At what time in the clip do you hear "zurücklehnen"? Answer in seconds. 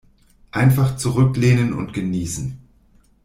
0.95-1.73